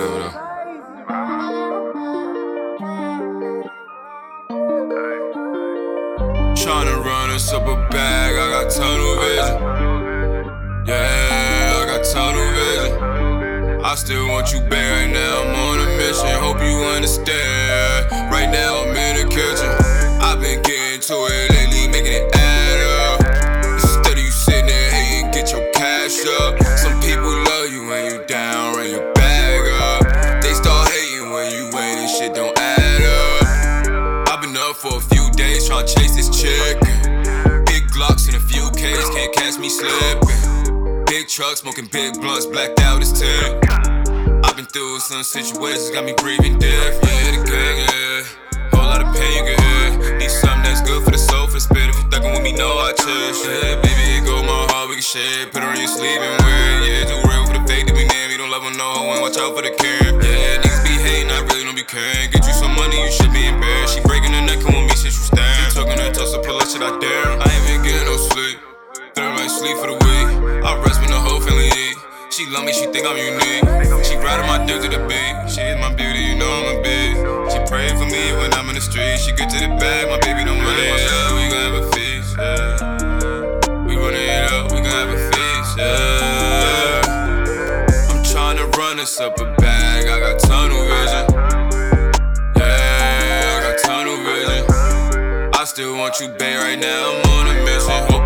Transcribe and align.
hold 0.00 0.22
on. 0.22 0.32
Tryna 6.56 7.04
run 7.04 7.30
us 7.30 7.52
up 7.52 7.62
a 7.62 7.76
bag, 7.90 8.34
I 8.34 8.50
got 8.50 8.70
tunnel 8.70 9.14
vision. 9.20 10.86
Yeah, 10.86 11.80
I 11.80 11.86
got 11.86 12.04
tunnel 12.04 12.48
vision. 12.54 13.84
I 13.84 13.94
still 13.94 14.28
want 14.28 14.52
you 14.52 14.60
back 14.60 14.72
right 14.72 15.12
now, 15.12 15.42
I'm 15.42 15.54
on 15.54 15.78
a 15.80 15.96
mission. 15.96 16.28
Hope 16.40 16.60
you 16.60 16.84
understand. 16.96 18.10
Right 18.32 18.50
now, 18.50 18.82
I'm 18.82 18.96
in 18.96 19.16
the 19.22 19.28
kitchen. 19.32 19.70
I've 20.20 20.40
been 20.40 20.60
getting 20.62 21.00
to 21.00 21.14
it 21.30 21.50
lately, 21.52 21.86
making 21.88 22.12
it 22.12 22.34
add 22.34 22.80
up. 22.98 23.20
Instead 23.74 24.12
of 24.12 24.18
you 24.18 24.30
sitting 24.30 24.66
there 24.66 24.90
hating, 24.90 25.30
get 25.30 25.52
your 25.52 25.70
cash 25.72 26.26
up. 26.40 26.65
To 35.82 35.94
chase 35.94 36.16
this 36.16 36.30
chick. 36.30 36.80
Big 37.66 37.84
Glocks 37.92 38.26
and 38.28 38.36
a 38.36 38.40
few 38.40 38.70
K's 38.72 39.08
can't 39.10 39.32
catch 39.34 39.58
me 39.58 39.68
slipping. 39.68 41.04
Big 41.06 41.28
trucks 41.28 41.60
smoking 41.60 41.86
big 41.92 42.14
blunts, 42.20 42.46
blacked 42.46 42.80
out 42.80 43.02
as 43.02 43.12
tip. 43.12 43.64
I've 44.44 44.56
been 44.56 44.66
through 44.66 45.00
some 45.00 45.22
situations, 45.22 45.90
got 45.90 46.04
me 46.04 46.14
breathing 46.16 46.58
death. 46.58 46.94
Yeah, 47.04 47.36
the 47.36 47.44
gang, 47.44 47.76
yeah. 47.88 48.70
Whole 48.72 48.88
lot 48.88 49.02
of 49.02 49.14
pain 49.14 49.44
you 49.44 49.56
can. 49.56 50.18
Need 50.18 50.30
something 50.30 50.62
that's 50.62 50.80
good 50.82 51.04
for 51.04 51.10
the 51.10 51.18
soul, 51.18 51.46
for 51.46 51.54
the 51.54 51.60
spirit. 51.60 51.90
If 51.90 51.96
you 51.96 52.08
thuggin' 52.08 52.32
with 52.32 52.42
me, 52.42 52.52
know 52.52 52.78
I 52.78 52.92
chill. 52.92 53.08
Yeah, 53.44 53.80
baby, 53.82 54.24
go 54.24 54.42
my 54.42 54.66
heart, 54.72 54.88
we 54.88 54.96
can 54.96 55.02
share. 55.02 55.46
Put 55.52 55.62
her 55.62 55.68
on 55.68 55.76
your 55.76 55.88
sleeve 55.88 56.20
and. 56.20 56.40
Yeah, 56.86 57.04
too 57.04 57.20
real 57.28 57.44
for 57.46 57.58
the 57.58 57.64
fake 57.68 57.86
that 57.86 57.94
we 57.94 58.04
name. 58.06 58.30
You 58.30 58.38
don't 58.38 58.50
love 58.50 58.62
her, 58.62 58.74
no 58.76 59.12
and 59.12 59.20
watch 59.20 59.36
out 59.36 59.54
for 59.54 59.62
the 59.62 59.74
care. 59.76 60.14
Yeah, 60.24 60.62
niggas 60.62 60.82
be 60.84 60.94
hating, 60.96 61.30
I 61.30 61.40
really 61.52 61.64
don't 61.64 61.76
be 61.76 61.84
caring. 61.84 62.30
Get 62.30 62.46
you 62.46 62.54
some 62.54 62.74
money, 62.74 62.96
you 63.02 63.10
should 63.10 63.32
be 63.32 63.46
embarrassed. 63.46 63.94
She 63.94 64.00
breaking 64.02 64.32
her 64.32 64.44
neck, 64.44 64.60
sleep 69.56 69.76
for 69.78 69.88
the 69.88 69.96
week. 69.96 70.28
I 70.60 70.76
rest 70.84 71.00
when 71.00 71.10
the 71.10 71.16
whole 71.16 71.40
family 71.40 71.72
eat. 71.72 71.96
She 72.30 72.44
love 72.52 72.64
me, 72.64 72.72
she 72.72 72.84
think 72.92 73.06
I'm 73.08 73.16
unique. 73.16 73.64
She 74.04 74.16
riding 74.20 74.44
my 74.44 74.60
dick 74.68 74.82
to 74.84 74.88
the 74.92 75.00
beat. 75.08 75.34
She 75.48 75.62
is 75.64 75.80
my 75.80 75.88
beauty, 75.94 76.20
you 76.20 76.36
know 76.36 76.52
I'm 76.52 76.76
a 76.76 76.82
bitch. 76.84 77.16
She 77.52 77.58
pray 77.64 77.88
for 77.96 78.04
me 78.04 78.36
when 78.36 78.52
I'm 78.52 78.68
in 78.68 78.74
the 78.76 78.84
street. 78.84 79.16
She 79.18 79.32
get 79.32 79.48
to 79.50 79.58
the 79.58 79.72
bag, 79.80 80.12
my 80.12 80.20
baby 80.20 80.44
don't 80.44 80.60
run 80.60 80.76
it 80.76 80.92
up. 81.08 81.32
We 81.32 81.48
gon' 81.48 81.64
have 81.64 81.76
a 81.80 81.84
feast, 81.96 82.36
yeah. 82.36 82.76
We 83.88 83.96
running 83.96 84.28
it 84.28 84.52
up, 84.52 84.68
we 84.72 84.84
gon' 84.84 84.92
have 84.92 85.08
a 85.08 85.18
feast, 85.32 85.72
yeah. 85.80 87.00
I'm 88.12 88.20
tryna 88.28 88.68
run 88.76 89.00
us 89.00 89.18
up 89.20 89.40
a 89.40 89.44
bag, 89.56 90.04
I 90.04 90.20
got 90.20 90.38
tunnel 90.40 90.84
vision. 90.84 91.24
Yeah, 92.60 93.56
I 93.56 93.58
got 93.64 93.76
tunnel 93.80 94.18
vision. 94.20 94.62
I 95.54 95.64
still 95.64 95.96
want 95.96 96.20
you, 96.20 96.28
babe, 96.28 96.60
right 96.60 96.78
now. 96.78 97.16
I'm 97.16 97.30
on 97.32 97.46
a 97.48 97.64
mission. 97.64 98.25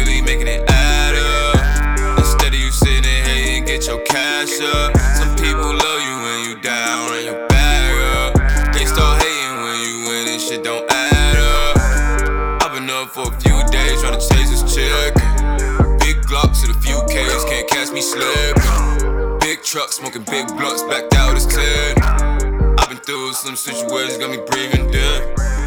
Lately, 0.00 0.20
making 0.22 0.46
it 0.46 0.62
add 0.68 1.14
up. 1.14 2.18
Instead 2.18 2.54
of 2.54 2.60
you 2.60 2.70
sitting 2.70 3.02
there 3.02 3.24
hating, 3.24 3.64
get 3.64 3.86
your 3.86 4.00
cash 4.04 4.60
up. 4.60 4.96
Some 5.16 5.34
people 5.36 5.74
love 5.74 6.00
you 6.02 6.16
when 6.22 6.48
you 6.48 6.60
down, 6.60 7.10
run 7.10 7.24
your 7.24 7.48
bag 7.48 8.34
up. 8.34 8.74
They 8.74 8.84
start 8.84 9.22
hating 9.22 9.62
when 9.62 9.80
you 9.80 10.08
win 10.08 10.28
and 10.28 10.40
shit 10.40 10.64
don't 10.64 10.90
add 10.90 11.36
up. 11.36 12.62
I've 12.62 12.72
been 12.72 12.88
up 12.90 13.10
for 13.10 13.32
a 13.32 13.40
few 13.40 13.58
days 13.68 14.00
trying 14.00 14.18
to 14.18 14.28
chase 14.28 14.50
this 14.50 14.74
chick. 14.74 15.14
Big 16.00 16.22
Glocks 16.24 16.64
and 16.64 16.74
a 16.74 16.80
few 16.80 17.00
K's, 17.08 17.44
can't 17.44 17.68
catch 17.68 17.90
me 17.90 18.00
slipping. 18.00 19.38
Big 19.40 19.62
trucks 19.62 19.96
smoking 19.96 20.24
big 20.24 20.46
blunts, 20.48 20.82
blacked 20.82 21.14
out 21.14 21.36
as 21.36 21.46
10. 21.46 22.02
I've 22.78 22.88
been 22.88 22.98
through 22.98 23.32
some 23.34 23.56
situations, 23.56 24.18
got 24.18 24.30
me 24.30 24.38
breathing 24.48 24.90
deep. 24.90 25.59